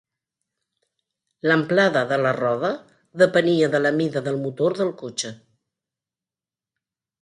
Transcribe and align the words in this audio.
L'amplada 1.49 2.03
de 2.13 2.19
la 2.27 2.33
roda 2.39 2.73
depenia 3.25 3.71
de 3.77 3.85
la 3.87 3.95
mida 4.01 4.27
del 4.31 4.43
motor 4.49 4.81
del 4.83 4.95
cotxe. 5.07 5.37